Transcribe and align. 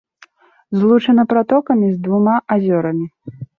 Злучана 0.79 1.27
пратокамі 1.35 1.91
з 1.93 1.97
двума 2.07 2.35
азёрамі. 2.59 3.05